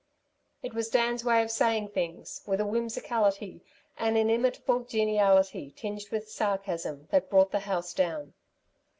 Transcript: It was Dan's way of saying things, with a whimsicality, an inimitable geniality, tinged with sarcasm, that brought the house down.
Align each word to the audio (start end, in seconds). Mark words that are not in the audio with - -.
It 0.63 0.73
was 0.73 0.89
Dan's 0.89 1.23
way 1.23 1.43
of 1.43 1.51
saying 1.51 1.89
things, 1.89 2.41
with 2.47 2.59
a 2.59 2.63
whimsicality, 2.65 3.61
an 3.99 4.17
inimitable 4.17 4.79
geniality, 4.79 5.69
tinged 5.77 6.09
with 6.09 6.27
sarcasm, 6.27 7.07
that 7.11 7.29
brought 7.29 7.51
the 7.51 7.59
house 7.59 7.93
down. 7.93 8.33